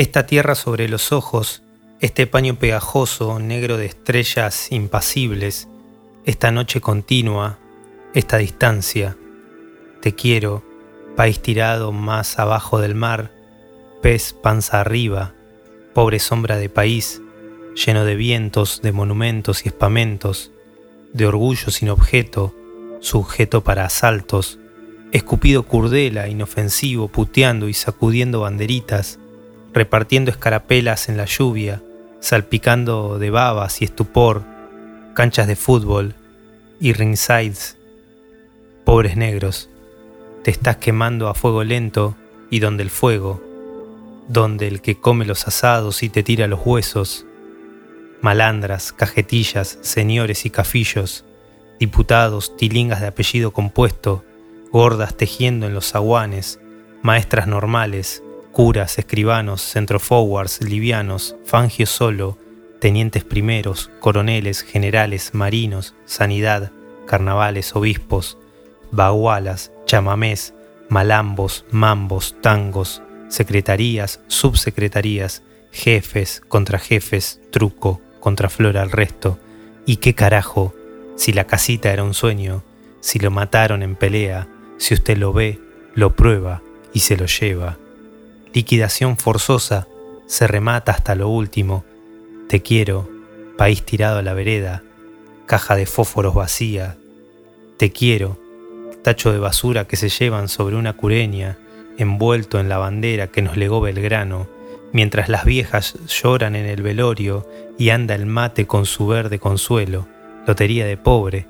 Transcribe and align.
Esta 0.00 0.24
tierra 0.24 0.54
sobre 0.54 0.88
los 0.88 1.12
ojos, 1.12 1.62
este 2.00 2.26
paño 2.26 2.54
pegajoso, 2.54 3.38
negro 3.38 3.76
de 3.76 3.84
estrellas 3.84 4.72
impasibles, 4.72 5.68
esta 6.24 6.50
noche 6.50 6.80
continua, 6.80 7.58
esta 8.14 8.38
distancia. 8.38 9.18
Te 10.00 10.14
quiero, 10.14 10.64
país 11.16 11.42
tirado 11.42 11.92
más 11.92 12.38
abajo 12.38 12.80
del 12.80 12.94
mar, 12.94 13.30
pez 14.00 14.32
panza 14.32 14.80
arriba, 14.80 15.34
pobre 15.92 16.18
sombra 16.18 16.56
de 16.56 16.70
país, 16.70 17.20
lleno 17.74 18.06
de 18.06 18.14
vientos, 18.14 18.80
de 18.80 18.92
monumentos 18.92 19.66
y 19.66 19.68
espamentos, 19.68 20.50
de 21.12 21.26
orgullo 21.26 21.70
sin 21.70 21.90
objeto, 21.90 22.54
sujeto 23.00 23.62
para 23.62 23.84
asaltos, 23.84 24.58
escupido 25.12 25.64
curdela, 25.64 26.26
inofensivo, 26.26 27.08
puteando 27.08 27.68
y 27.68 27.74
sacudiendo 27.74 28.40
banderitas, 28.40 29.18
repartiendo 29.72 30.30
escarapelas 30.30 31.08
en 31.08 31.16
la 31.16 31.24
lluvia, 31.24 31.82
salpicando 32.20 33.18
de 33.18 33.30
babas 33.30 33.82
y 33.82 33.84
estupor, 33.84 34.42
canchas 35.14 35.46
de 35.46 35.56
fútbol 35.56 36.14
y 36.80 36.92
ringsides. 36.92 37.76
Pobres 38.84 39.16
negros, 39.16 39.68
te 40.42 40.50
estás 40.50 40.76
quemando 40.76 41.28
a 41.28 41.34
fuego 41.34 41.64
lento 41.64 42.16
y 42.50 42.60
donde 42.60 42.82
el 42.82 42.90
fuego, 42.90 43.42
donde 44.28 44.68
el 44.68 44.80
que 44.80 44.98
come 44.98 45.24
los 45.24 45.46
asados 45.46 46.02
y 46.02 46.08
te 46.08 46.22
tira 46.22 46.46
los 46.46 46.60
huesos, 46.64 47.26
malandras, 48.20 48.92
cajetillas, 48.92 49.78
señores 49.82 50.44
y 50.46 50.50
cafillos, 50.50 51.24
diputados, 51.78 52.56
tilingas 52.56 53.00
de 53.00 53.08
apellido 53.08 53.52
compuesto, 53.52 54.24
gordas 54.72 55.16
tejiendo 55.16 55.66
en 55.66 55.74
los 55.74 55.94
aguanes, 55.94 56.60
maestras 57.02 57.46
normales, 57.46 58.22
curas, 58.52 58.98
escribanos, 58.98 59.62
centroforwards, 59.62 60.60
livianos, 60.62 61.36
fangios 61.44 61.90
solo, 61.90 62.38
tenientes 62.80 63.24
primeros, 63.24 63.90
coroneles, 64.00 64.62
generales, 64.62 65.30
marinos, 65.34 65.94
sanidad, 66.04 66.72
carnavales, 67.06 67.74
obispos, 67.76 68.38
bagualas, 68.90 69.72
chamamés, 69.86 70.54
malambos, 70.88 71.64
mambos, 71.70 72.36
tangos, 72.40 73.02
secretarías, 73.28 74.20
subsecretarías, 74.26 75.42
jefes, 75.72 76.42
contrajefes, 76.48 77.40
truco, 77.50 78.00
contraflora 78.18 78.82
al 78.82 78.90
resto. 78.90 79.38
¿Y 79.86 79.96
qué 79.96 80.14
carajo? 80.14 80.74
Si 81.16 81.32
la 81.32 81.44
casita 81.44 81.92
era 81.92 82.02
un 82.02 82.14
sueño, 82.14 82.62
si 83.00 83.18
lo 83.18 83.30
mataron 83.30 83.82
en 83.82 83.96
pelea, 83.96 84.48
si 84.78 84.94
usted 84.94 85.16
lo 85.16 85.32
ve, 85.32 85.60
lo 85.94 86.16
prueba 86.16 86.62
y 86.92 87.00
se 87.00 87.16
lo 87.16 87.26
lleva. 87.26 87.78
Liquidación 88.52 89.16
forzosa, 89.16 89.86
se 90.26 90.48
remata 90.48 90.90
hasta 90.90 91.14
lo 91.14 91.28
último. 91.28 91.84
Te 92.48 92.62
quiero, 92.62 93.08
país 93.56 93.84
tirado 93.84 94.18
a 94.18 94.22
la 94.22 94.34
vereda, 94.34 94.82
caja 95.46 95.76
de 95.76 95.86
fósforos 95.86 96.34
vacía. 96.34 96.96
Te 97.76 97.92
quiero, 97.92 98.38
tacho 99.02 99.30
de 99.30 99.38
basura 99.38 99.86
que 99.86 99.96
se 99.96 100.08
llevan 100.08 100.48
sobre 100.48 100.74
una 100.74 100.94
cureña, 100.94 101.58
envuelto 101.96 102.58
en 102.58 102.68
la 102.68 102.78
bandera 102.78 103.28
que 103.28 103.40
nos 103.40 103.56
legó 103.56 103.80
Belgrano, 103.80 104.48
mientras 104.92 105.28
las 105.28 105.44
viejas 105.44 105.94
lloran 106.08 106.56
en 106.56 106.66
el 106.66 106.82
velorio 106.82 107.46
y 107.78 107.90
anda 107.90 108.16
el 108.16 108.26
mate 108.26 108.66
con 108.66 108.84
su 108.84 109.06
verde 109.06 109.38
consuelo, 109.38 110.08
lotería 110.44 110.86
de 110.86 110.96
pobre, 110.96 111.46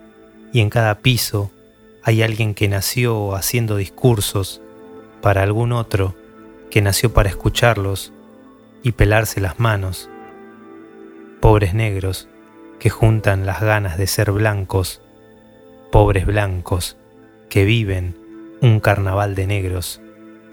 y 0.53 0.61
en 0.61 0.69
cada 0.69 0.99
piso 0.99 1.51
hay 2.03 2.23
alguien 2.23 2.55
que 2.55 2.69
nació 2.69 3.35
haciendo 3.35 3.77
discursos 3.77 4.61
para 5.23 5.43
algún 5.43 5.73
otro 5.73 6.15
que 6.71 6.81
nació 6.81 7.13
para 7.13 7.29
escucharlos 7.29 8.13
y 8.83 8.93
pelarse 8.93 9.41
las 9.41 9.59
manos. 9.59 10.09
Pobres 11.41 11.75
negros 11.75 12.29
que 12.79 12.91
juntan 12.91 13.45
las 13.45 13.61
ganas 13.61 13.99
de 13.99 14.07
ser 14.07 14.33
blancos, 14.33 15.03
pobres 15.91 16.27
blancos 16.27 16.97
que 17.49 17.65
viven 17.65 18.17
un 18.63 18.81
carnaval 18.81 19.35
de 19.35 19.47
negros. 19.47 20.01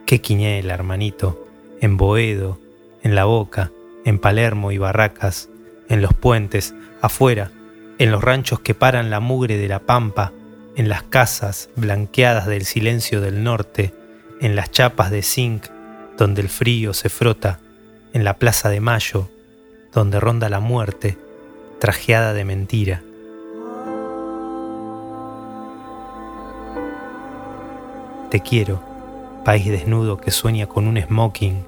Qué 0.05 0.19
quiñela, 0.19 0.73
hermanito, 0.73 1.47
en 1.79 1.97
Boedo, 1.97 2.59
en 3.03 3.15
La 3.15 3.25
Boca, 3.25 3.71
en 4.03 4.19
Palermo 4.19 4.71
y 4.71 4.77
Barracas, 4.77 5.49
en 5.89 6.01
los 6.01 6.13
puentes, 6.13 6.73
afuera, 7.01 7.51
en 7.99 8.11
los 8.11 8.23
ranchos 8.23 8.59
que 8.59 8.73
paran 8.73 9.09
la 9.09 9.19
mugre 9.19 9.57
de 9.57 9.67
la 9.67 9.79
pampa, 9.79 10.33
en 10.75 10.89
las 10.89 11.03
casas 11.03 11.69
blanqueadas 11.75 12.47
del 12.47 12.65
silencio 12.65 13.21
del 13.21 13.43
norte, 13.43 13.93
en 14.41 14.55
las 14.55 14.71
chapas 14.71 15.11
de 15.11 15.23
zinc 15.23 15.67
donde 16.17 16.41
el 16.41 16.49
frío 16.49 16.93
se 16.93 17.09
frota, 17.09 17.59
en 18.13 18.23
la 18.23 18.37
plaza 18.37 18.69
de 18.69 18.79
Mayo, 18.79 19.29
donde 19.93 20.19
ronda 20.19 20.49
la 20.49 20.59
muerte, 20.59 21.17
trajeada 21.79 22.33
de 22.33 22.45
mentira. 22.45 23.03
Te 28.31 28.41
quiero, 28.41 28.81
país 29.45 29.67
desnudo 29.67 30.17
que 30.17 30.31
sueña 30.31 30.67
con 30.67 30.87
un 30.87 30.99
smoking, 30.99 31.63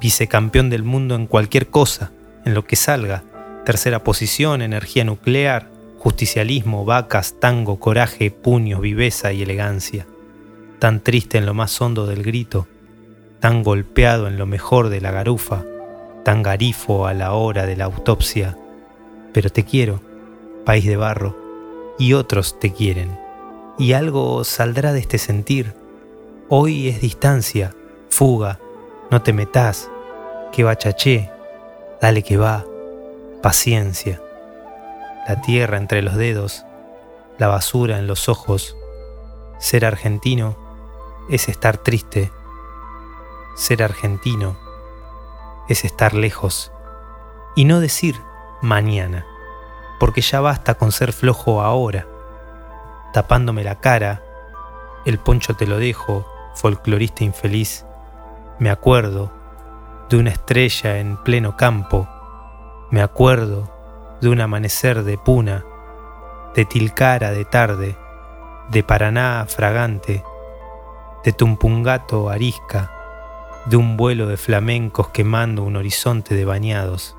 vicecampeón 0.00 0.70
del 0.70 0.82
mundo 0.82 1.14
en 1.14 1.26
cualquier 1.26 1.68
cosa, 1.68 2.12
en 2.44 2.54
lo 2.54 2.64
que 2.64 2.76
salga, 2.76 3.24
tercera 3.64 4.04
posición, 4.04 4.62
energía 4.62 5.04
nuclear, 5.04 5.68
justicialismo, 5.98 6.84
vacas, 6.84 7.34
tango, 7.40 7.80
coraje, 7.80 8.30
puños, 8.30 8.80
viveza 8.80 9.32
y 9.32 9.42
elegancia. 9.42 10.06
Tan 10.78 11.00
triste 11.00 11.38
en 11.38 11.46
lo 11.46 11.54
más 11.54 11.80
hondo 11.80 12.06
del 12.06 12.22
grito, 12.22 12.68
tan 13.40 13.62
golpeado 13.62 14.26
en 14.26 14.38
lo 14.38 14.46
mejor 14.46 14.88
de 14.88 15.00
la 15.00 15.10
garufa, 15.10 15.64
tan 16.24 16.42
garifo 16.42 17.06
a 17.06 17.14
la 17.14 17.32
hora 17.32 17.66
de 17.66 17.76
la 17.76 17.84
autopsia. 17.84 18.56
Pero 19.32 19.50
te 19.50 19.64
quiero, 19.64 20.00
país 20.64 20.86
de 20.86 20.96
barro, 20.96 21.36
y 21.98 22.12
otros 22.12 22.58
te 22.58 22.72
quieren. 22.72 23.18
Y 23.78 23.92
algo 23.92 24.44
saldrá 24.44 24.92
de 24.92 25.00
este 25.00 25.18
sentir. 25.18 25.74
Hoy 26.48 26.88
es 26.88 27.00
distancia, 27.00 27.74
fuga, 28.08 28.58
no 29.10 29.22
te 29.22 29.32
metas, 29.32 29.90
que 30.52 30.64
va 30.64 30.76
dale 32.00 32.22
que 32.22 32.36
va, 32.36 32.64
paciencia 33.42 34.20
la 35.26 35.40
tierra 35.40 35.76
entre 35.76 36.02
los 36.02 36.14
dedos, 36.14 36.64
la 37.38 37.48
basura 37.48 37.98
en 37.98 38.06
los 38.06 38.28
ojos. 38.28 38.76
Ser 39.58 39.84
argentino 39.84 40.56
es 41.28 41.48
estar 41.48 41.78
triste. 41.78 42.30
Ser 43.56 43.82
argentino 43.82 44.54
es 45.68 45.84
estar 45.84 46.12
lejos. 46.12 46.72
Y 47.54 47.64
no 47.64 47.80
decir 47.80 48.20
mañana, 48.60 49.24
porque 49.98 50.20
ya 50.20 50.40
basta 50.40 50.74
con 50.74 50.92
ser 50.92 51.14
flojo 51.14 51.62
ahora. 51.62 52.06
Tapándome 53.14 53.64
la 53.64 53.80
cara, 53.80 54.22
el 55.06 55.18
poncho 55.18 55.54
te 55.54 55.66
lo 55.66 55.78
dejo, 55.78 56.26
folclorista 56.54 57.24
infeliz. 57.24 57.86
Me 58.58 58.68
acuerdo 58.70 59.32
de 60.10 60.18
una 60.18 60.30
estrella 60.30 60.98
en 60.98 61.16
pleno 61.16 61.56
campo. 61.56 62.06
Me 62.90 63.00
acuerdo 63.00 63.72
de 64.20 64.28
un 64.28 64.40
amanecer 64.42 65.02
de 65.02 65.16
Puna, 65.16 65.64
de 66.54 66.66
Tilcara 66.66 67.30
de 67.30 67.46
tarde, 67.46 67.96
de 68.68 68.82
Paraná 68.82 69.46
fragante, 69.48 70.22
de 71.24 71.32
Tumpungato 71.32 72.28
arisca, 72.28 72.92
de 73.66 73.76
un 73.76 73.96
vuelo 73.96 74.26
de 74.26 74.36
flamencos 74.36 75.08
quemando 75.08 75.62
un 75.62 75.76
horizonte 75.76 76.34
de 76.34 76.44
bañados. 76.44 77.16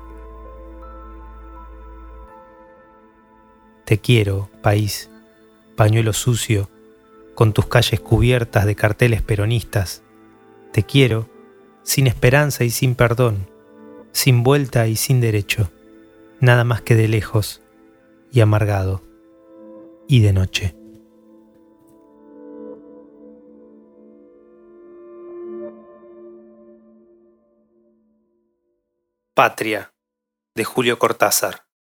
Te 3.84 3.98
quiero, 3.98 4.50
país, 4.62 5.10
pañuelo 5.76 6.12
sucio, 6.12 6.68
con 7.34 7.52
tus 7.52 7.66
calles 7.66 8.00
cubiertas 8.00 8.66
de 8.66 8.74
carteles 8.74 9.22
peronistas. 9.22 10.02
Te 10.72 10.82
quiero, 10.82 11.28
sin 11.82 12.06
esperanza 12.06 12.64
y 12.64 12.70
sin 12.70 12.94
perdón, 12.94 13.48
sin 14.12 14.42
vuelta 14.42 14.86
y 14.88 14.96
sin 14.96 15.20
derecho 15.20 15.70
nada 16.40 16.64
más 16.64 16.82
que 16.82 16.94
de 16.94 17.08
lejos 17.08 17.62
y 18.30 18.40
amargado 18.40 19.02
y 20.06 20.20
de 20.20 20.32
noche. 20.32 20.74
Patria 29.38 29.94
de 30.56 30.64
Julio 30.64 30.98
Cortázar 30.98 31.67